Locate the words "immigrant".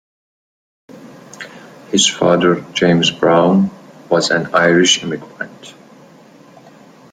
5.03-5.75